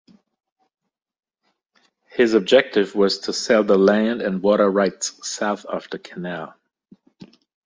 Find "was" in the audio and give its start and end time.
2.95-3.19